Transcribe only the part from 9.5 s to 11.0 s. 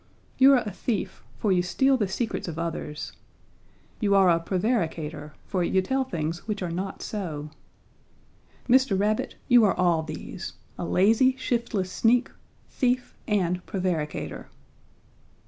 are all these a